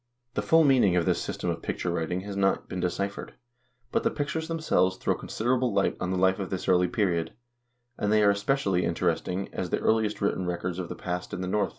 The 0.33 0.41
full 0.41 0.63
meaning 0.63 0.95
of 0.95 1.05
this 1.05 1.21
system 1.21 1.51
of 1.51 1.61
picture 1.61 1.91
writing 1.91 2.21
has 2.21 2.35
not 2.35 2.67
been 2.67 2.79
deciphered, 2.79 3.35
but 3.91 4.01
the 4.01 4.09
pictures 4.09 4.47
themselves 4.47 4.97
throw 4.97 5.13
considerable 5.13 5.71
light 5.75 5.95
on 5.99 6.09
the 6.09 6.17
life 6.17 6.39
of 6.39 6.49
this 6.49 6.67
early 6.67 6.87
period, 6.87 7.33
and 7.99 8.11
they 8.11 8.23
are 8.23 8.31
especially 8.31 8.83
interesting 8.83 9.47
as 9.53 9.69
the 9.69 9.77
earliest 9.77 10.19
written 10.19 10.47
records 10.47 10.79
of 10.79 10.89
the 10.89 10.95
past 10.95 11.35
in 11.35 11.41
the 11.41 11.47
North. 11.47 11.69